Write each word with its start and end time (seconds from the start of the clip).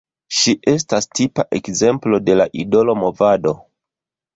Ŝi 0.37 0.55
estas 0.71 1.09
tipa 1.21 1.47
ekzemplo 1.59 2.23
de 2.31 2.41
la 2.41 2.51
idolo 2.67 3.01
movado. 3.05 3.59